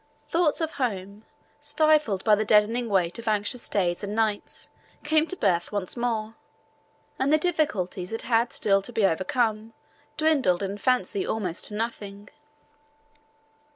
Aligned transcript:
Thoughts 0.29 0.61
of 0.61 0.71
home, 0.71 1.25
stifled 1.59 2.23
by 2.23 2.33
the 2.33 2.43
deadening 2.43 2.89
weight 2.89 3.19
of 3.19 3.27
anxious 3.27 3.69
days 3.69 4.03
and 4.03 4.15
nights, 4.15 4.67
came 5.03 5.27
to 5.27 5.35
birth 5.35 5.71
once 5.71 5.95
more, 5.95 6.33
and 7.19 7.31
the 7.31 7.37
difficulties 7.37 8.09
that 8.09 8.23
had 8.23 8.51
still 8.51 8.81
to 8.81 8.91
be 8.91 9.05
overcome 9.05 9.73
dwindled 10.17 10.63
in 10.63 10.79
fancy 10.79 11.23
almost 11.23 11.65
to 11.65 11.75
nothing. 11.75 12.29